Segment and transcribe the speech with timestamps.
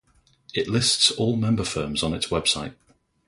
[0.55, 2.73] It lists all member firms on its website.